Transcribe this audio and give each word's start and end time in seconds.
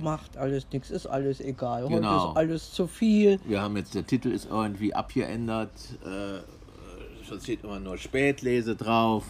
macht 0.00 0.36
alles 0.36 0.66
nichts, 0.72 0.90
ist 0.90 1.06
alles 1.06 1.40
egal. 1.40 1.84
Heute 1.84 1.94
Genau. 1.96 2.30
ist 2.30 2.36
alles 2.36 2.72
zu 2.72 2.86
viel. 2.86 3.38
Wir 3.44 3.62
haben 3.62 3.76
jetzt, 3.76 3.94
der 3.94 4.06
Titel 4.06 4.28
ist 4.28 4.48
irgendwie 4.50 4.94
abgeändert. 4.94 5.70
Äh, 6.04 7.24
schon 7.26 7.40
steht 7.40 7.64
immer 7.64 7.78
nur 7.80 7.96
Spätlese 7.98 8.76
drauf. 8.76 9.24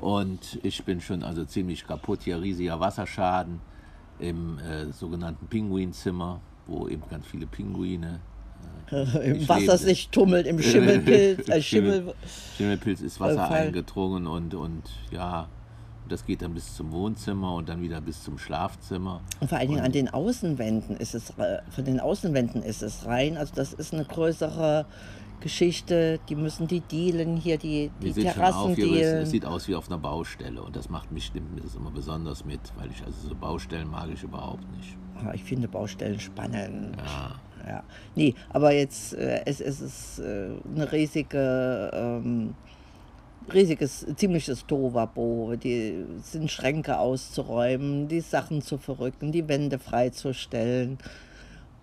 Und 0.00 0.58
ich 0.62 0.82
bin 0.84 1.00
schon 1.00 1.22
also 1.22 1.44
ziemlich 1.44 1.86
kaputt 1.86 2.20
hier. 2.24 2.40
Riesiger 2.40 2.80
Wasserschaden 2.80 3.60
im 4.18 4.58
äh, 4.58 4.92
sogenannten 4.92 5.46
Pinguinzimmer, 5.46 6.40
wo 6.66 6.88
eben 6.88 7.02
ganz 7.10 7.26
viele 7.26 7.46
Pinguine. 7.46 8.20
Im 8.90 9.36
Ich 9.36 9.48
Wasser 9.48 9.78
sich 9.78 10.08
tummelt, 10.08 10.46
im 10.48 10.60
Schimmelpilz, 10.60 11.48
äh, 11.48 11.62
Schimmel, 11.62 11.98
Schimmel, 11.98 12.14
Schimmelpilz 12.56 13.00
ist 13.02 13.20
Wasser 13.20 13.46
Fall. 13.46 13.66
eingedrungen 13.68 14.26
und, 14.26 14.52
und 14.54 14.82
ja, 15.12 15.48
das 16.10 16.24
geht 16.26 16.42
dann 16.42 16.54
bis 16.54 16.74
zum 16.74 16.92
Wohnzimmer 16.92 17.54
und 17.54 17.68
dann 17.68 17.82
wieder 17.82 18.00
bis 18.00 18.22
zum 18.22 18.38
Schlafzimmer. 18.38 19.20
Und 19.40 19.48
vor 19.48 19.58
allen 19.58 19.68
Dingen 19.68 19.80
an 19.80 19.92
den 19.92 20.08
Außenwänden 20.08 20.96
ist 20.96 21.14
es, 21.14 21.32
von 21.70 21.84
den 21.84 22.00
Außenwänden 22.00 22.62
ist 22.62 22.82
es 22.82 23.06
rein. 23.06 23.36
Also 23.36 23.54
das 23.54 23.72
ist 23.72 23.94
eine 23.94 24.04
größere 24.04 24.86
Geschichte. 25.40 26.20
Die 26.28 26.36
müssen 26.36 26.66
die 26.66 26.80
Dielen 26.80 27.36
hier, 27.36 27.58
die, 27.58 27.90
die 28.00 28.12
Terrassen, 28.12 28.74
hier, 28.74 29.20
es, 29.20 29.30
sieht 29.30 29.44
aus 29.44 29.68
wie 29.68 29.74
auf 29.74 29.88
einer 29.88 29.98
Baustelle 29.98 30.62
und 30.62 30.76
das 30.76 30.88
macht 30.88 31.12
mich 31.12 31.32
das 31.62 31.74
immer 31.74 31.90
besonders 31.90 32.44
mit, 32.44 32.60
weil 32.76 32.90
ich 32.90 33.02
also 33.04 33.28
so 33.28 33.34
Baustellen 33.34 33.88
mag 33.88 34.08
ich 34.12 34.22
überhaupt 34.22 34.70
nicht. 34.76 34.96
Ich 35.34 35.44
finde 35.44 35.68
Baustellen 35.68 36.18
spannend. 36.18 36.96
Ja. 36.96 37.40
Ja. 37.66 37.82
Nee, 38.14 38.34
aber 38.48 38.72
jetzt 38.72 39.14
äh, 39.14 39.42
es, 39.44 39.60
es 39.60 39.80
ist 39.80 40.18
äh, 40.18 40.50
eine 40.74 40.90
riesige, 40.90 41.90
ähm, 41.92 42.54
riesiges, 43.54 44.06
ziemliches 44.16 44.66
Tohuwabohu. 44.66 45.56
Die 45.56 46.04
sind 46.22 46.50
Schränke 46.50 46.98
auszuräumen, 46.98 48.08
die 48.08 48.20
Sachen 48.20 48.62
zu 48.62 48.78
verrücken, 48.78 49.32
die 49.32 49.48
Wände 49.48 49.78
freizustellen. 49.78 50.98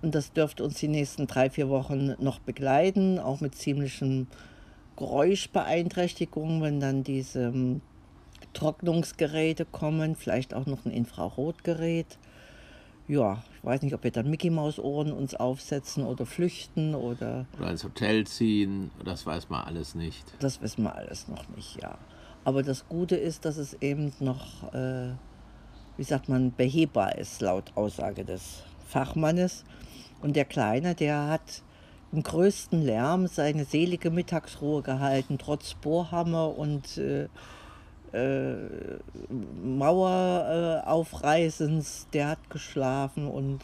Und 0.01 0.13
das 0.13 0.31
dürfte 0.31 0.63
uns 0.63 0.79
die 0.79 0.87
nächsten 0.87 1.27
drei, 1.27 1.49
vier 1.49 1.69
Wochen 1.69 2.15
noch 2.19 2.39
begleiten, 2.39 3.19
auch 3.19 3.41
mit 3.41 3.55
ziemlichen 3.55 4.27
Geräuschbeeinträchtigungen, 4.95 6.61
wenn 6.61 6.79
dann 6.79 7.03
diese 7.03 7.43
ähm, 7.43 7.81
Trocknungsgeräte 8.53 9.65
kommen, 9.65 10.15
vielleicht 10.15 10.53
auch 10.53 10.65
noch 10.65 10.85
ein 10.85 10.91
Infrarotgerät. 10.91 12.17
Ja, 13.07 13.41
ich 13.57 13.63
weiß 13.63 13.81
nicht, 13.83 13.93
ob 13.93 14.03
wir 14.03 14.11
dann 14.11 14.29
Mickey 14.29 14.49
Maus 14.49 14.79
Ohren 14.79 15.13
uns 15.13 15.33
aufsetzen 15.33 16.03
oder 16.03 16.25
flüchten 16.25 16.93
oder 16.93 17.45
Oder 17.57 17.71
ins 17.71 17.83
Hotel 17.83 18.27
ziehen, 18.27 18.91
das 19.05 19.25
weiß 19.25 19.49
man 19.49 19.63
alles 19.63 19.95
nicht. 19.95 20.25
das 20.39 20.61
wissen 20.61 20.83
wir 20.83 20.93
alles 20.95 21.27
noch 21.27 21.47
nicht, 21.55 21.81
ja. 21.81 21.97
Aber 22.43 22.63
das 22.63 22.87
Gute 22.87 23.15
ist, 23.15 23.45
dass 23.45 23.57
es 23.57 23.73
eben 23.81 24.11
noch, 24.19 24.73
äh, 24.73 25.11
wie 25.97 26.03
sagt 26.03 26.27
man, 26.29 26.53
behebbar 26.53 27.17
ist, 27.17 27.41
laut 27.41 27.71
Aussage 27.75 28.23
des 28.25 28.63
Fachmannes. 28.87 29.63
Und 30.21 30.35
der 30.35 30.45
Kleine, 30.45 30.95
der 30.95 31.27
hat 31.27 31.61
im 32.11 32.23
größten 32.23 32.81
Lärm 32.81 33.27
seine 33.27 33.65
selige 33.65 34.11
Mittagsruhe 34.11 34.81
gehalten, 34.81 35.37
trotz 35.37 35.73
Bohrhammer 35.75 36.57
und 36.57 36.97
äh, 36.97 37.27
äh, 38.13 38.55
Mauer 39.63 40.83
äh, 40.83 40.87
aufreißens. 40.87 42.07
Der 42.13 42.29
hat 42.29 42.49
geschlafen 42.49 43.27
und 43.27 43.61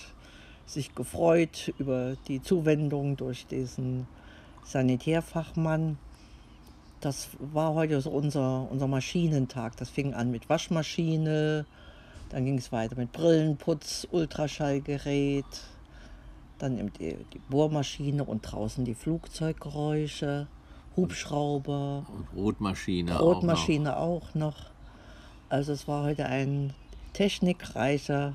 sich 0.66 0.96
gefreut 0.96 1.74
über 1.78 2.16
die 2.28 2.42
Zuwendung 2.42 3.18
durch 3.18 3.46
diesen 3.48 4.08
Sanitärfachmann. 4.66 5.98
Das 7.02 7.30
war 7.40 7.74
heute 7.74 8.00
so 8.00 8.12
unser, 8.12 8.72
unser 8.72 8.88
Maschinentag. 8.88 9.76
Das 9.78 9.90
fing 9.90 10.14
an 10.14 10.32
mit 10.32 10.50
Waschmaschine, 10.50 11.66
dann 12.30 12.46
ging 12.46 12.58
es 12.58 12.72
weiter 12.72 12.96
mit 12.96 13.12
Brillenputz, 13.12 14.08
Ultraschallgerät, 14.10 15.46
dann 16.60 16.92
die, 16.98 17.18
die 17.34 17.42
Bohrmaschine 17.50 18.24
und 18.24 18.42
draußen 18.42 18.86
die 18.86 18.96
Flugzeuggeräusche, 18.96 20.48
Hubschrauber, 20.96 22.06
Und 22.08 22.32
Brotmaschine, 22.32 23.16
Brotmaschine 23.16 23.98
auch 23.98 24.34
noch. 24.36 24.56
Also 25.50 25.74
es 25.74 25.88
war 25.88 26.04
heute 26.04 26.26
ein 26.26 26.74
technikreicher 27.14 28.34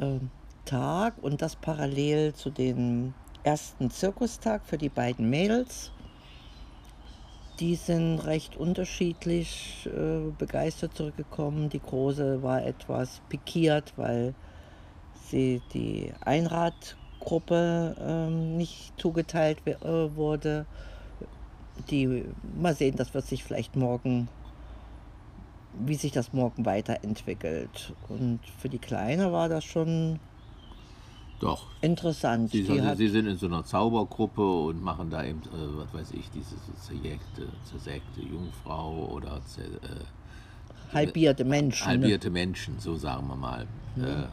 ähm, 0.00 0.30
Tag 0.64 1.14
und 1.22 1.42
das 1.42 1.56
parallel 1.56 2.34
zu 2.34 2.50
dem 2.50 3.14
ersten 3.42 3.90
Zirkustag 3.90 4.64
für 4.64 4.78
die 4.78 4.88
beiden 4.88 5.28
Mädels. 5.28 5.90
Die 7.60 7.74
sind 7.74 8.20
recht 8.20 8.56
unterschiedlich 8.56 9.88
äh, 9.94 10.30
begeistert 10.38 10.94
zurückgekommen. 10.94 11.68
Die 11.68 11.80
Große 11.80 12.42
war 12.42 12.64
etwas 12.64 13.20
pikiert, 13.28 13.92
weil 13.96 14.34
sie 15.28 15.60
die 15.74 16.12
Einradgruppe 16.20 17.96
ähm, 18.00 18.56
nicht 18.56 18.92
zugeteilt 18.98 19.58
äh, 19.66 20.16
wurde. 20.16 20.66
Die, 21.90 22.24
mal 22.60 22.74
sehen, 22.74 22.96
das 22.96 23.12
wird 23.14 23.26
sich 23.26 23.44
vielleicht 23.44 23.76
morgen, 23.76 24.28
wie 25.84 25.94
sich 25.94 26.12
das 26.12 26.32
morgen 26.32 26.64
weiterentwickelt. 26.64 27.92
Und 28.08 28.40
für 28.58 28.68
die 28.68 28.78
Kleine 28.78 29.32
war 29.32 29.48
das 29.48 29.64
schon. 29.64 30.18
Doch. 31.40 31.66
interessant. 31.80 32.52
Sie, 32.52 32.62
die 32.62 32.80
hat, 32.80 32.98
sie 32.98 33.08
sind 33.08 33.26
in 33.26 33.36
so 33.36 33.46
einer 33.46 33.64
Zaubergruppe 33.64 34.48
und 34.48 34.80
machen 34.80 35.10
da 35.10 35.24
eben, 35.24 35.40
äh, 35.40 35.76
was 35.76 35.92
weiß 35.92 36.12
ich, 36.12 36.30
diese 36.30 36.54
zerjagte, 36.80 37.48
zersägte 37.64 38.20
Jungfrau 38.20 39.08
oder 39.12 39.40
zer, 39.44 39.64
äh, 39.64 40.94
halbierte 40.94 41.44
Menschen. 41.44 41.84
ne? 41.84 41.92
halbierte 41.94 42.30
Menschen, 42.30 42.78
so 42.78 42.94
sagen 42.94 43.26
wir 43.26 43.34
mal. 43.34 43.66
Äh, 43.96 44.28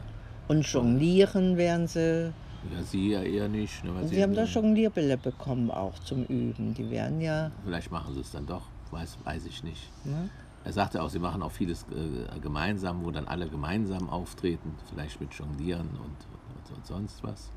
Und 0.46 0.64
jonglieren 0.66 1.56
werden 1.56 1.88
sie. 1.88 2.32
Ja, 2.72 2.82
sie 2.82 3.10
ja 3.10 3.22
eher 3.22 3.48
nicht. 3.48 3.82
Ne, 3.84 4.06
Sie 4.06 4.22
haben 4.22 4.34
da 4.34 4.42
äh, 4.42 4.46
Jonglierbälle 4.46 5.16
bekommen, 5.16 5.70
auch 5.70 5.98
zum 6.00 6.24
Üben. 6.24 6.74
Die 6.74 6.90
werden 6.90 7.20
ja. 7.20 7.50
Vielleicht 7.64 7.90
machen 7.90 8.14
sie 8.14 8.20
es 8.20 8.30
dann 8.32 8.46
doch, 8.46 8.62
weiß, 8.90 9.18
weiß 9.24 9.46
ich 9.46 9.62
nicht. 9.64 9.88
Ne? 10.04 10.28
Er 10.64 10.72
sagte 10.72 11.02
auch, 11.02 11.08
sie 11.08 11.18
machen 11.18 11.42
auch 11.42 11.52
vieles 11.52 11.84
äh, 11.84 12.38
gemeinsam, 12.40 13.02
wo 13.04 13.10
dann 13.10 13.26
alle 13.26 13.48
gemeinsam 13.48 14.10
auftreten, 14.10 14.74
vielleicht 14.90 15.20
mit 15.20 15.32
Jonglieren 15.32 15.88
und, 15.88 15.98
und, 15.98 16.76
und 16.76 16.86
sonst 16.86 17.22
was. 17.24 17.50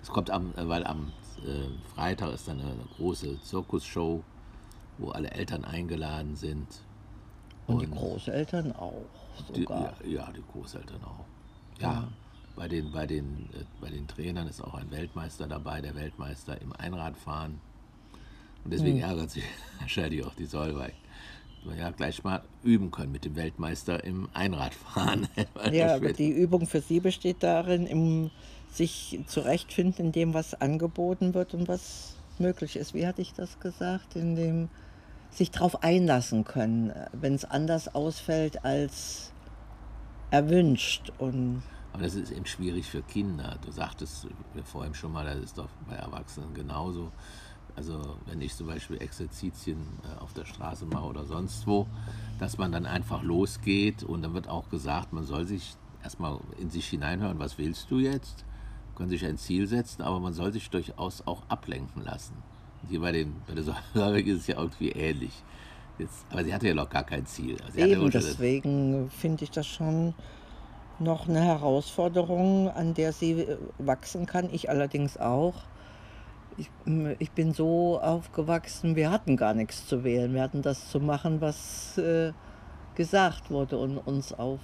Es 0.00 0.08
kommt 0.08 0.30
am, 0.30 0.54
äh, 0.56 0.68
weil 0.68 0.86
am 0.86 1.12
äh, 1.44 1.68
Freitag 1.94 2.32
ist 2.32 2.46
dann 2.46 2.60
eine, 2.60 2.70
eine 2.70 2.84
große 2.96 3.40
Zirkusshow, 3.42 4.22
wo 4.98 5.10
alle 5.10 5.30
Eltern 5.32 5.64
eingeladen 5.64 6.36
sind. 6.36 6.66
Und 7.66 7.82
die 7.82 7.90
Großeltern 7.90 8.72
auch 8.72 8.94
Die, 9.54 9.62
sogar. 9.62 9.94
ja, 10.04 10.08
ja, 10.08 10.32
die 10.32 10.42
Großeltern 10.52 11.02
auch. 11.04 11.24
Ja, 11.80 12.08
bei, 12.58 12.68
den, 12.68 12.90
bei, 12.92 13.06
den, 13.06 13.48
äh, 13.54 13.64
bei 13.80 13.88
den 13.88 14.06
Trainern 14.08 14.48
ist 14.48 14.60
auch 14.60 14.74
ein 14.74 14.90
Weltmeister 14.90 15.46
dabei, 15.46 15.80
der 15.80 15.94
Weltmeister 15.94 16.60
im 16.60 16.72
Einradfahren. 16.72 17.60
Und 18.64 18.72
deswegen 18.72 18.98
Hm. 18.98 19.08
ärgert 19.08 19.30
sich 19.30 19.44
wahrscheinlich 19.80 20.24
auch 20.24 20.34
die 20.34 20.46
Solveig. 20.46 20.94
Wir 21.64 21.76
ja 21.76 21.90
gleich 21.90 22.22
mal 22.24 22.42
üben 22.62 22.90
können 22.90 23.12
mit 23.12 23.24
dem 23.24 23.36
Weltmeister 23.36 24.02
im 24.04 24.28
Einradfahren. 24.32 25.28
Ja, 25.72 25.96
aber 25.96 26.12
die 26.12 26.30
Übung 26.30 26.66
für 26.66 26.80
sie 26.80 27.00
besteht 27.00 27.42
darin, 27.42 27.86
im 27.86 28.30
sich 28.70 29.18
zurechtfinden 29.26 30.06
in 30.06 30.12
dem, 30.12 30.34
was 30.34 30.54
angeboten 30.54 31.34
wird 31.34 31.54
und 31.54 31.68
was 31.68 32.16
möglich 32.38 32.76
ist. 32.76 32.94
Wie 32.94 33.06
hatte 33.06 33.22
ich 33.22 33.32
das 33.32 33.58
gesagt? 33.60 34.14
In 34.14 34.36
dem 34.36 34.68
sich 35.30 35.50
darauf 35.50 35.82
einlassen 35.82 36.44
können, 36.44 36.92
wenn 37.12 37.34
es 37.34 37.44
anders 37.44 37.94
ausfällt 37.94 38.64
als 38.64 39.32
erwünscht. 40.30 41.12
Und 41.18 41.62
Aber 41.92 42.02
das 42.02 42.14
ist 42.14 42.30
eben 42.30 42.46
schwierig 42.46 42.86
für 42.86 43.02
Kinder. 43.02 43.58
Du 43.64 43.72
sagtest 43.72 44.26
mir 44.54 44.62
vorhin 44.62 44.94
schon 44.94 45.12
mal, 45.12 45.24
das 45.24 45.38
ist 45.38 45.58
doch 45.58 45.68
bei 45.88 45.96
Erwachsenen 45.96 46.54
genauso. 46.54 47.10
Also 47.76 48.16
wenn 48.26 48.40
ich 48.40 48.54
zum 48.56 48.66
Beispiel 48.66 49.00
Exerzitien 49.00 49.78
äh, 50.02 50.20
auf 50.20 50.32
der 50.32 50.44
Straße 50.44 50.84
mache 50.86 51.04
oder 51.04 51.24
sonst 51.24 51.66
wo, 51.66 51.86
dass 52.38 52.58
man 52.58 52.72
dann 52.72 52.86
einfach 52.86 53.22
losgeht 53.22 54.02
und 54.02 54.22
dann 54.22 54.34
wird 54.34 54.48
auch 54.48 54.68
gesagt, 54.68 55.12
man 55.12 55.24
soll 55.24 55.46
sich 55.46 55.76
erstmal 56.02 56.40
in 56.58 56.70
sich 56.70 56.86
hineinhören, 56.88 57.38
was 57.38 57.56
willst 57.56 57.90
du 57.90 57.98
jetzt? 57.98 58.44
Man 58.88 58.96
kann 58.96 59.08
sich 59.10 59.24
ein 59.24 59.38
Ziel 59.38 59.68
setzen, 59.68 60.02
aber 60.02 60.18
man 60.18 60.32
soll 60.32 60.52
sich 60.52 60.68
durchaus 60.70 61.24
auch 61.26 61.42
ablenken 61.48 62.04
lassen. 62.04 62.34
Und 62.82 62.88
hier 62.88 63.00
bei, 63.00 63.12
den, 63.12 63.36
bei 63.46 63.54
der 63.54 63.62
Säure 63.94 64.20
ist 64.20 64.40
es 64.40 64.46
ja 64.48 64.58
irgendwie 64.58 64.90
ähnlich. 64.90 65.42
Jetzt, 65.98 66.26
aber 66.30 66.44
sie 66.44 66.54
hatte 66.54 66.68
ja 66.68 66.74
noch 66.74 66.90
gar 66.90 67.04
kein 67.04 67.26
Ziel. 67.26 67.56
Also 67.60 67.74
sie 67.74 67.80
eben 67.80 68.10
deswegen 68.10 69.10
finde 69.10 69.44
ich 69.44 69.50
das 69.50 69.66
schon 69.66 70.14
noch 71.00 71.28
eine 71.28 71.42
Herausforderung, 71.42 72.70
an 72.70 72.94
der 72.94 73.12
sie 73.12 73.32
äh, 73.32 73.58
wachsen 73.78 74.26
kann. 74.26 74.48
Ich 74.52 74.70
allerdings 74.70 75.16
auch. 75.16 75.54
Ich, 76.56 76.70
ich 77.20 77.30
bin 77.30 77.52
so 77.52 78.00
aufgewachsen, 78.00 78.96
wir 78.96 79.12
hatten 79.12 79.36
gar 79.36 79.54
nichts 79.54 79.86
zu 79.86 80.02
wählen. 80.02 80.34
Wir 80.34 80.42
hatten 80.42 80.62
das 80.62 80.90
zu 80.90 80.98
machen, 80.98 81.40
was 81.40 81.96
äh, 81.98 82.32
gesagt 82.96 83.50
wurde 83.50 83.78
und 83.78 83.98
uns 83.98 84.32
auf 84.32 84.60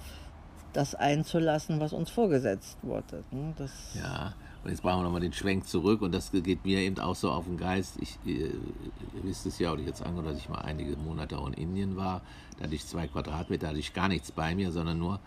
das 0.73 0.93
einzulassen, 0.93 1.79
was 1.79 1.93
uns 1.93 2.09
vorgesetzt 2.09 2.77
wurde. 2.81 3.23
ne? 3.31 3.53
Das, 3.57 3.71
Ja, 3.93 4.33
und 4.63 4.71
jetzt 4.71 4.81
brauchen 4.81 4.99
wir 4.99 5.03
nochmal 5.03 5.21
den 5.21 5.31
Schwenk 5.31 5.67
zurück 5.67 6.01
und 6.01 6.11
das 6.11 6.31
geht 6.31 6.65
mir 6.65 6.79
eben 6.79 6.99
auch 6.99 7.15
so 7.15 7.31
auf 7.31 7.45
den 7.45 7.55
Geist. 7.55 7.97
Ich, 8.01 8.17
äh, 8.25 8.47
ihr 8.47 9.23
wisst 9.23 9.45
es 9.45 9.57
ja, 9.59 9.71
oder 9.71 9.81
jetzt 9.81 10.01
angehört, 10.01 10.33
dass 10.33 10.37
ich 10.37 10.49
mal 10.49 10.59
einige 10.59 10.97
Monate 10.97 11.37
auch 11.37 11.47
in 11.47 11.53
Indien 11.53 11.95
war. 11.95 12.21
Da 12.57 12.65
hatte 12.65 12.75
ich 12.75 12.85
zwei 12.85 13.07
Quadratmeter, 13.07 13.61
da 13.61 13.67
hatte 13.69 13.79
ich 13.79 13.93
gar 13.93 14.09
nichts 14.09 14.31
bei 14.31 14.53
mir, 14.53 14.71
sondern 14.71 14.99
nur 14.99 15.19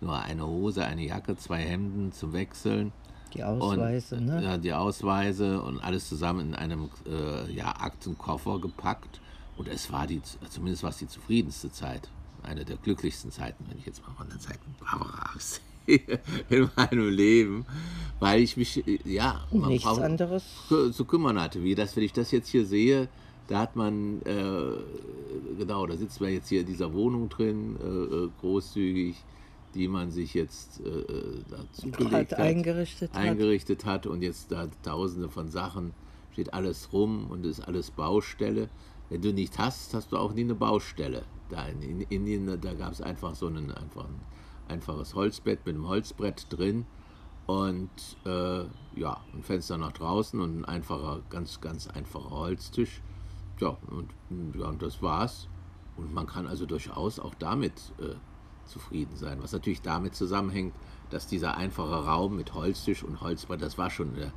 nur 0.00 0.18
eine 0.18 0.46
Hose, 0.46 0.84
eine 0.84 1.04
Jacke, 1.04 1.36
zwei 1.36 1.58
Hemden 1.58 2.12
zum 2.12 2.32
Wechseln. 2.32 2.92
Die 3.34 3.42
Ausweise, 3.42 4.16
und, 4.16 4.26
ne? 4.26 4.42
Ja, 4.42 4.56
die 4.56 4.72
Ausweise 4.72 5.60
und 5.60 5.80
alles 5.80 6.08
zusammen 6.08 6.48
in 6.48 6.54
einem 6.54 6.90
äh, 7.06 7.50
ja, 7.52 7.68
Aktenkoffer 7.68 8.60
gepackt. 8.60 9.20
Und 9.56 9.68
es 9.68 9.90
war 9.90 10.06
die, 10.06 10.20
zumindest 10.50 10.82
war 10.82 10.90
es 10.90 10.98
die 10.98 11.08
zufriedenste 11.08 11.70
Zeit. 11.70 12.08
Eine 12.42 12.64
der 12.64 12.76
glücklichsten 12.76 13.30
Zeiten, 13.30 13.64
wenn 13.68 13.78
ich 13.78 13.86
jetzt 13.86 14.06
mal 14.06 14.14
von 14.14 14.28
der 14.28 14.38
Zeit 14.38 14.58
Barbara 14.78 15.34
aussehe, 15.34 16.20
in 16.48 16.70
meinem 16.76 17.10
Leben. 17.10 17.66
Weil 18.20 18.40
ich 18.40 18.56
mich, 18.56 18.82
ja, 19.04 19.44
nichts 19.50 19.86
anderes 19.86 20.44
zu 20.68 21.04
kümmern 21.04 21.40
hatte. 21.40 21.62
Wie 21.62 21.74
das, 21.74 21.96
wenn 21.96 22.04
ich 22.04 22.12
das 22.12 22.30
jetzt 22.30 22.48
hier 22.48 22.64
sehe, 22.64 23.08
da 23.48 23.60
hat 23.60 23.76
man, 23.76 24.22
äh, 24.22 25.58
genau, 25.58 25.86
da 25.86 25.96
sitzt 25.96 26.20
man 26.20 26.30
jetzt 26.32 26.48
hier 26.48 26.60
in 26.60 26.66
dieser 26.66 26.92
Wohnung 26.92 27.28
drin, 27.28 27.76
äh, 27.80 28.14
äh 28.14 28.28
großzügig 28.40 29.16
die 29.76 29.88
man 29.88 30.10
sich 30.10 30.34
jetzt 30.34 30.80
äh, 30.80 30.88
äh 30.88 31.42
dazu 31.48 32.10
hat, 32.10 32.34
eingerichtet, 32.34 33.14
eingerichtet 33.14 33.84
hat. 33.84 34.06
hat. 34.06 34.06
und 34.06 34.22
jetzt 34.22 34.50
da 34.50 34.68
tausende 34.82 35.28
von 35.28 35.48
Sachen, 35.50 35.92
steht 36.32 36.54
alles 36.54 36.92
rum 36.92 37.30
und 37.30 37.44
ist 37.44 37.60
alles 37.60 37.90
Baustelle. 37.90 38.68
Wenn 39.10 39.22
du 39.22 39.32
nicht 39.32 39.58
hast, 39.58 39.94
hast 39.94 40.12
du 40.12 40.16
auch 40.16 40.32
nie 40.32 40.42
eine 40.42 40.54
Baustelle. 40.54 41.22
Da 41.50 41.66
in 41.66 42.00
Indien, 42.08 42.60
da 42.60 42.74
gab 42.74 42.92
es 42.92 43.00
einfach 43.00 43.34
so 43.34 43.46
einen, 43.46 43.70
einfach 43.70 44.04
ein 44.04 44.20
einfaches 44.68 45.14
Holzbett 45.14 45.64
mit 45.64 45.76
einem 45.76 45.86
Holzbrett 45.86 46.46
drin 46.50 46.86
und 47.46 47.90
äh, 48.24 48.64
ja, 48.98 49.20
ein 49.32 49.42
Fenster 49.42 49.78
nach 49.78 49.92
draußen 49.92 50.40
und 50.40 50.60
ein 50.60 50.64
einfacher, 50.64 51.22
ganz, 51.30 51.60
ganz 51.60 51.86
einfacher 51.86 52.30
Holztisch. 52.30 53.02
Ja, 53.60 53.76
und, 53.88 54.10
ja, 54.58 54.66
und 54.66 54.82
das 54.82 55.00
war's. 55.02 55.48
Und 55.96 56.12
man 56.12 56.26
kann 56.26 56.46
also 56.46 56.66
durchaus 56.66 57.18
auch 57.18 57.34
damit 57.36 57.72
äh, 58.00 58.16
zufrieden 58.66 59.16
sein. 59.16 59.38
Was 59.40 59.52
natürlich 59.52 59.82
damit 59.82 60.14
zusammenhängt, 60.14 60.74
dass 61.10 61.26
dieser 61.26 61.56
einfache 61.56 62.04
Raum 62.04 62.36
mit 62.36 62.54
Holztisch 62.54 63.02
und 63.02 63.20
Holzbrett, 63.20 63.62
das 63.62 63.78
war 63.78 63.90
schon, 63.90 64.16
äh, 64.16 64.30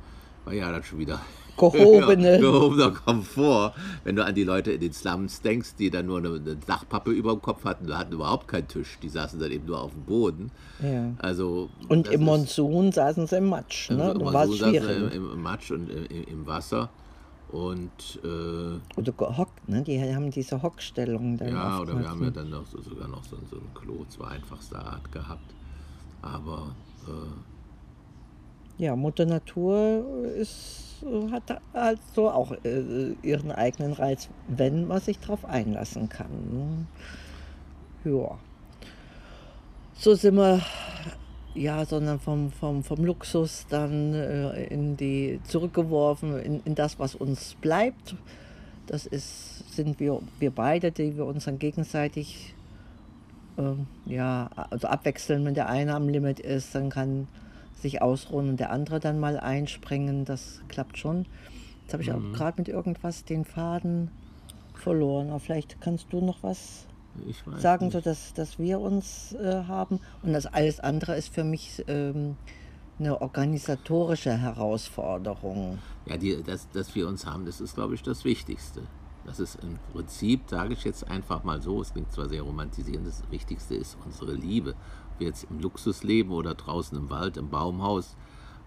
war 0.44 0.54
ja 0.54 0.70
dann 0.70 0.82
schon 0.82 0.98
wieder 0.98 1.20
gehobene. 1.56 2.38
gehobener 2.38 2.92
Komfort. 2.92 3.74
Wenn 4.04 4.16
du 4.16 4.24
an 4.24 4.34
die 4.34 4.44
Leute 4.44 4.72
in 4.72 4.80
den 4.80 4.92
Slums 4.92 5.42
denkst, 5.42 5.74
die 5.78 5.90
dann 5.90 6.06
nur 6.06 6.18
eine, 6.18 6.28
eine 6.28 6.56
Dachpappe 6.56 7.10
über 7.10 7.32
dem 7.32 7.42
Kopf 7.42 7.64
hatten, 7.64 7.86
da 7.86 7.98
hatten 7.98 8.12
überhaupt 8.12 8.48
keinen 8.48 8.68
Tisch, 8.68 8.98
die 9.02 9.08
saßen 9.08 9.38
dann 9.40 9.50
eben 9.50 9.66
nur 9.66 9.80
auf 9.80 9.92
dem 9.92 10.04
Boden. 10.04 10.50
Ja. 10.82 11.12
Also, 11.18 11.68
und 11.88 12.08
im 12.08 12.22
Monsun 12.22 12.92
saßen 12.92 13.26
sie 13.26 13.36
im 13.36 13.48
Matsch. 13.48 13.90
Ne? 13.90 14.12
Im 14.12 14.18
Monsun 14.18 14.56
saßen 14.56 14.82
sie 14.82 15.16
im, 15.16 15.32
im 15.32 15.42
Matsch 15.42 15.70
und 15.70 15.90
im, 15.90 16.24
im 16.24 16.46
Wasser. 16.46 16.88
Und, 17.52 18.20
äh, 18.22 18.78
oder 18.96 19.12
gehockt, 19.12 19.68
ne? 19.68 19.82
Die 19.82 20.00
haben 20.14 20.30
diese 20.30 20.62
Hockstellung 20.62 21.36
dann. 21.36 21.48
Ja, 21.48 21.80
oder 21.80 21.98
wir 21.98 22.08
haben 22.08 22.22
ja 22.22 22.30
dann 22.30 22.50
noch 22.50 22.66
so, 22.66 22.80
sogar 22.80 23.08
noch 23.08 23.24
so, 23.24 23.36
so 23.50 23.56
ein 23.56 23.74
Klo, 23.74 24.04
zwar 24.08 24.30
einfachster 24.30 24.78
Art 24.78 25.10
gehabt. 25.10 25.52
Aber 26.22 26.74
äh, 27.08 28.82
ja, 28.82 28.96
Mutter 28.96 29.26
Natur 29.26 30.04
ist, 30.36 31.04
hat 31.30 31.60
also 31.72 32.30
auch 32.30 32.52
äh, 32.64 33.12
ihren 33.22 33.52
eigenen 33.52 33.92
Reiz, 33.92 34.28
wenn 34.48 34.86
man 34.86 35.00
sich 35.00 35.18
darauf 35.18 35.44
einlassen 35.44 36.08
kann. 36.08 36.86
Ne? 38.04 38.10
Ja. 38.10 38.38
So 39.94 40.14
sind 40.14 40.36
wir 40.36 40.62
ja, 41.54 41.84
sondern 41.84 42.20
vom, 42.20 42.52
vom, 42.52 42.84
vom 42.84 43.04
Luxus 43.04 43.66
dann 43.68 44.14
äh, 44.14 44.64
in 44.64 44.96
die 44.96 45.40
zurückgeworfen 45.44 46.38
in, 46.40 46.60
in 46.64 46.74
das, 46.74 46.98
was 46.98 47.14
uns 47.14 47.56
bleibt. 47.60 48.14
Das 48.86 49.06
ist, 49.06 49.74
sind 49.74 50.00
wir, 50.00 50.20
wir 50.38 50.50
beide, 50.50 50.92
die 50.92 51.16
wir 51.16 51.26
uns 51.26 51.44
dann 51.44 51.58
gegenseitig 51.58 52.54
äh, 53.56 54.12
ja, 54.12 54.50
also 54.70 54.88
abwechseln, 54.88 55.44
wenn 55.44 55.54
der 55.54 55.68
eine 55.68 55.94
am 55.94 56.08
Limit 56.08 56.40
ist, 56.40 56.74
dann 56.74 56.90
kann 56.90 57.28
sich 57.80 58.02
ausruhen 58.02 58.50
und 58.50 58.60
der 58.60 58.70
andere 58.70 59.00
dann 59.00 59.18
mal 59.18 59.38
einspringen. 59.38 60.24
Das 60.24 60.60
klappt 60.68 60.98
schon. 60.98 61.26
Jetzt 61.82 61.92
habe 61.92 62.02
ich 62.02 62.10
mhm. 62.10 62.32
auch 62.32 62.36
gerade 62.36 62.60
mit 62.60 62.68
irgendwas 62.68 63.24
den 63.24 63.44
Faden 63.44 64.10
verloren. 64.74 65.30
Aber 65.30 65.40
vielleicht 65.40 65.80
kannst 65.80 66.06
du 66.12 66.20
noch 66.20 66.42
was 66.42 66.86
sagen, 67.56 67.86
nicht. 67.86 67.92
so 67.92 68.00
dass, 68.00 68.32
dass 68.34 68.58
wir 68.58 68.80
uns 68.80 69.32
äh, 69.34 69.64
haben. 69.66 70.00
Und 70.22 70.32
das 70.32 70.46
alles 70.46 70.80
andere 70.80 71.16
ist 71.16 71.32
für 71.32 71.44
mich 71.44 71.84
ähm, 71.88 72.36
eine 72.98 73.20
organisatorische 73.20 74.36
Herausforderung. 74.36 75.78
Ja, 76.06 76.16
die, 76.16 76.42
das, 76.42 76.68
dass 76.70 76.94
wir 76.94 77.08
uns 77.08 77.26
haben, 77.26 77.46
das 77.46 77.60
ist, 77.60 77.74
glaube 77.74 77.94
ich, 77.94 78.02
das 78.02 78.24
Wichtigste. 78.24 78.82
Das 79.24 79.38
ist 79.38 79.58
im 79.62 79.78
Prinzip, 79.92 80.42
sage 80.48 80.72
ich 80.74 80.84
jetzt 80.84 81.08
einfach 81.08 81.44
mal 81.44 81.60
so, 81.60 81.80
es 81.80 81.92
klingt 81.92 82.12
zwar 82.12 82.28
sehr 82.28 82.42
romantisierend, 82.42 83.06
das 83.06 83.22
Wichtigste 83.30 83.74
ist 83.74 83.96
unsere 84.04 84.32
Liebe. 84.32 84.70
Ob 84.70 85.20
wir 85.20 85.28
jetzt 85.28 85.46
im 85.50 85.60
Luxus 85.60 86.02
leben 86.02 86.30
oder 86.30 86.54
draußen 86.54 86.96
im 86.96 87.10
Wald, 87.10 87.36
im 87.36 87.50
Baumhaus, 87.50 88.16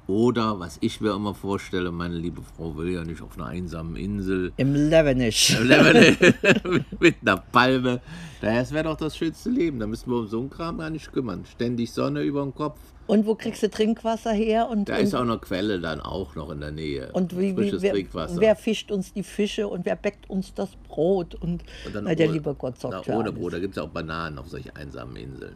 oder, 0.08 0.60
was 0.60 0.78
ich 0.82 1.00
mir 1.00 1.14
immer 1.14 1.34
vorstelle, 1.34 1.92
meine 1.92 2.16
liebe 2.16 2.42
Frau 2.42 2.76
will 2.76 2.92
ja 2.92 3.04
nicht 3.04 3.22
auf 3.22 3.38
einer 3.38 3.48
einsamen 3.48 3.96
Insel. 3.96 4.52
Im 4.58 4.76
Levenish. 4.76 5.58
Im 5.58 5.68
Levenish 5.68 6.18
mit 7.00 7.16
einer 7.22 7.38
Palme. 7.38 8.02
Daher, 8.42 8.70
wäre 8.72 8.84
doch 8.84 8.98
das 8.98 9.16
schönste 9.16 9.50
Leben. 9.50 9.80
Da 9.80 9.88
müssen 9.88 10.12
wir 10.12 10.18
um 10.18 10.28
so 10.28 10.40
einen 10.40 10.50
Kram 10.50 10.78
gar 10.78 10.90
nicht 10.90 11.12
kümmern. 11.14 11.46
Ständig 11.50 11.92
Sonne 11.92 12.24
über 12.24 12.42
dem 12.42 12.54
Kopf. 12.54 12.78
Und 13.08 13.26
wo 13.26 13.36
kriegst 13.36 13.64
du 13.64 13.70
Trinkwasser 13.70 14.32
her? 14.32 14.70
Und, 14.70 14.90
da 14.90 14.98
und, 14.98 15.04
ist 15.04 15.14
auch 15.14 15.22
eine 15.22 15.38
Quelle 15.38 15.80
dann 15.80 16.02
auch 16.02 16.36
noch 16.36 16.50
in 16.50 16.60
der 16.60 16.72
Nähe. 16.72 17.10
Und 17.14 17.38
wie, 17.38 17.56
wie 17.58 17.82
wer, 17.82 17.96
wer, 18.14 18.56
fischt 18.56 18.92
uns 18.92 19.14
die 19.14 19.24
Fische 19.24 19.68
und 19.68 19.86
wer 19.86 19.96
bäckt 19.96 20.30
uns 20.30 20.54
das 20.54 20.70
Brot? 20.88 21.36
Und, 21.36 21.64
und 21.86 21.96
dann 21.96 22.06
na, 22.06 22.16
der 22.16 22.28
ohne, 22.28 22.38
liebe 22.38 22.54
Gott 22.56 22.80
sorgt 22.80 23.08
na, 23.08 23.16
Ohne 23.16 23.32
Brot, 23.32 23.54
da 23.54 23.60
gibt 23.60 23.78
es 23.78 23.84
auch 23.84 23.90
Bananen 23.90 24.38
auf 24.38 24.50
solchen 24.50 24.76
einsamen 24.76 25.16
Inseln. 25.16 25.56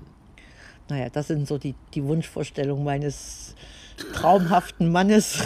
Naja, 0.90 1.10
das 1.10 1.28
sind 1.28 1.48
so 1.48 1.58
die, 1.58 1.76
die 1.94 2.04
Wunschvorstellungen 2.04 2.84
meines 2.84 3.56
traumhaften 4.14 4.92
Mannes. 4.92 5.44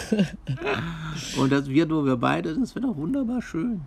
Und 1.38 1.52
dass 1.52 1.68
wir 1.68 1.86
nur, 1.86 2.04
wir 2.04 2.16
beide, 2.16 2.54
das 2.54 2.74
wäre 2.74 2.86
doch 2.86 2.96
wunderbar 2.96 3.42
schön. 3.42 3.82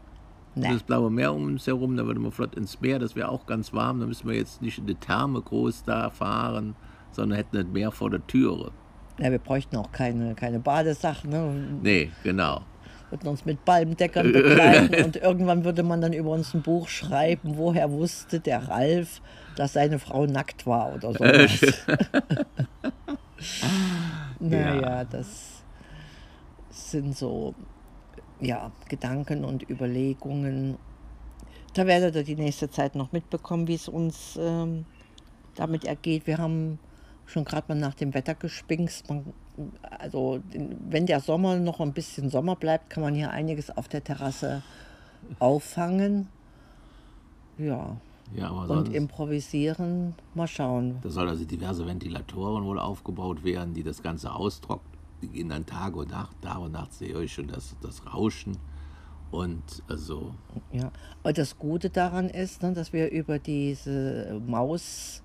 Nee. 0.55 0.71
Das 0.71 0.83
blaue 0.83 1.11
Meer 1.11 1.33
um 1.33 1.45
uns 1.45 1.67
herum, 1.67 1.97
da 1.97 2.05
würde 2.05 2.19
man 2.19 2.31
flott 2.31 2.55
ins 2.55 2.79
Meer, 2.79 2.97
das 2.97 3.15
wäre 3.15 3.29
auch 3.29 3.45
ganz 3.45 3.73
warm. 3.73 3.99
Da 3.99 4.05
müssen 4.05 4.27
wir 4.27 4.35
jetzt 4.35 4.61
nicht 4.61 4.77
in 4.77 4.87
die 4.87 4.95
Therme 4.95 5.41
groß 5.41 5.83
da 5.83 6.09
fahren, 6.09 6.75
sondern 7.11 7.37
hätten 7.37 7.57
das 7.57 7.67
Meer 7.67 7.91
vor 7.91 8.09
der 8.09 8.25
Türe. 8.25 8.71
Ja, 9.19 9.31
wir 9.31 9.39
bräuchten 9.39 9.75
auch 9.77 9.91
keine, 9.91 10.35
keine 10.35 10.59
Badesachen. 10.59 11.29
Ne? 11.29 11.77
Nee, 11.81 12.11
genau. 12.23 12.61
Würden 13.09 13.29
uns 13.29 13.45
mit 13.45 13.63
Palmdeckern 13.65 14.31
begleiten 14.31 15.05
und 15.05 15.15
irgendwann 15.17 15.63
würde 15.63 15.83
man 15.83 16.01
dann 16.01 16.13
über 16.13 16.31
uns 16.31 16.53
ein 16.53 16.61
Buch 16.61 16.87
schreiben, 16.87 17.57
woher 17.57 17.91
wusste 17.91 18.39
der 18.39 18.67
Ralf, 18.67 19.21
dass 19.57 19.73
seine 19.73 19.99
Frau 19.99 20.25
nackt 20.25 20.65
war 20.65 20.95
oder 20.95 21.13
sowas. 21.13 21.85
naja, 24.39 24.81
ja. 24.81 25.03
das 25.03 25.63
sind 26.69 27.15
so 27.15 27.55
ja, 28.39 28.71
Gedanken 28.89 29.45
und 29.45 29.69
Überlegungen. 29.69 30.77
Da 31.73 31.85
werdet 31.87 32.15
ihr 32.15 32.23
die 32.23 32.35
nächste 32.35 32.69
Zeit 32.69 32.95
noch 32.95 33.11
mitbekommen, 33.11 33.67
wie 33.67 33.75
es 33.75 33.87
uns 33.87 34.37
ähm, 34.39 34.85
damit 35.55 35.85
ergeht. 35.85 36.27
Wir 36.27 36.37
haben 36.37 36.79
schon 37.25 37.43
gerade 37.43 37.65
mal 37.69 37.79
nach 37.79 37.95
dem 37.95 38.13
Wetter 38.13 38.35
gespinkst. 38.35 39.09
Man, 39.09 39.33
also 39.99 40.41
wenn 40.51 41.05
der 41.05 41.19
Sommer 41.19 41.57
noch 41.57 41.79
ein 41.79 41.93
bisschen 41.93 42.29
Sommer 42.29 42.55
bleibt, 42.55 42.89
kann 42.89 43.03
man 43.03 43.15
hier 43.15 43.31
einiges 43.31 43.75
auf 43.75 43.87
der 43.87 44.03
Terrasse 44.03 44.61
auffangen. 45.39 46.27
Ja, 47.57 47.97
ja, 48.33 48.49
aber 48.49 48.79
und 48.79 48.93
improvisieren, 48.93 50.15
mal 50.33 50.47
schauen. 50.47 50.97
Da 51.01 51.09
soll 51.09 51.29
also 51.29 51.45
diverse 51.45 51.85
Ventilatoren 51.85 52.65
wohl 52.65 52.79
aufgebaut 52.79 53.43
werden, 53.43 53.73
die 53.73 53.83
das 53.83 54.01
Ganze 54.01 54.33
austrocknen. 54.33 54.93
Die 55.21 55.27
gehen 55.27 55.49
dann 55.49 55.65
Tag 55.65 55.95
und 55.95 56.11
Nacht, 56.11 56.41
Tag 56.41 56.59
und 56.59 56.71
Nacht 56.71 56.93
sehe 56.93 57.21
ich 57.21 57.33
schon 57.33 57.47
das, 57.47 57.75
das 57.81 58.05
Rauschen. 58.05 58.57
Und 59.31 59.83
also. 59.87 60.33
Ja, 60.71 60.91
und 61.23 61.37
das 61.37 61.57
Gute 61.57 61.89
daran 61.89 62.29
ist, 62.29 62.61
ne, 62.61 62.73
dass 62.73 62.93
wir 62.93 63.11
über 63.11 63.39
diese 63.39 64.41
Maus 64.45 65.23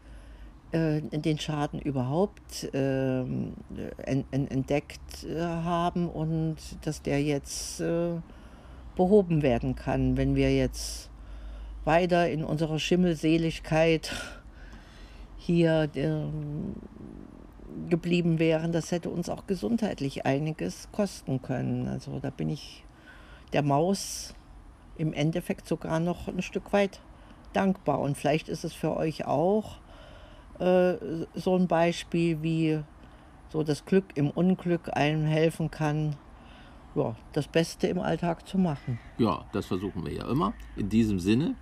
äh, 0.73 1.01
den 1.01 1.39
Schaden 1.39 1.81
überhaupt 1.81 2.73
äh, 2.73 3.25
entdeckt 4.31 5.25
äh, 5.25 5.41
haben 5.41 6.09
und 6.09 6.57
dass 6.83 7.03
der 7.03 7.23
jetzt 7.23 7.81
äh, 7.81 8.13
behoben 8.97 9.43
werden 9.43 9.75
kann, 9.75 10.17
wenn 10.17 10.35
wir 10.35 10.55
jetzt 10.55 11.10
weiter 11.85 12.29
in 12.29 12.45
unserer 12.45 12.79
Schimmelseligkeit 12.79 14.13
hier 15.39 15.89
äh, 15.95 16.11
geblieben 17.89 18.39
wären, 18.39 18.73
das 18.73 18.91
hätte 18.91 19.11
uns 19.11 19.29
auch 19.29 19.47
gesundheitlich 19.47 20.27
einiges 20.27 20.89
kosten 20.93 21.43
können. 21.43 21.89
Also 21.89 22.19
da 22.21 22.31
bin 22.31 22.51
ich 22.51 22.85
der 23.53 23.63
Maus 23.63 24.35
im 24.97 25.13
Endeffekt 25.13 25.67
sogar 25.67 26.01
noch 26.01 26.29
ein 26.29 26.43
Stück 26.43 26.73
weit 26.73 27.01
dankbar. 27.53 28.01
Und 28.01 28.17
vielleicht 28.17 28.49
ist 28.49 28.65
es 28.65 28.73
für 28.73 28.97
euch 28.97 29.25
auch 29.25 29.79
äh, 30.59 30.95
so 31.35 31.57
ein 31.57 31.67
Beispiel, 31.67 32.43
wie 32.43 32.81
so 33.49 33.63
das 33.63 33.85
Glück 33.85 34.05
im 34.15 34.31
Unglück 34.31 34.95
einem 34.97 35.25
helfen 35.25 35.71
kann, 35.71 36.17
ja, 36.95 37.15
das 37.33 37.49
Beste 37.49 37.87
im 37.87 37.99
Alltag 37.99 38.47
zu 38.47 38.59
machen. 38.59 38.99
Ja, 39.19 39.45
das 39.53 39.67
versuchen 39.67 40.05
wir 40.05 40.13
ja 40.13 40.31
immer. 40.31 40.53
In 40.77 40.89
diesem 40.89 41.19
Sinne, 41.19 41.55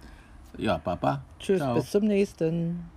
ja, 0.56 0.78
Papa. 0.78 1.22
Tschüss, 1.38 1.58
Ciao. 1.58 1.74
bis 1.74 1.90
zum 1.90 2.04
nächsten. 2.04 2.90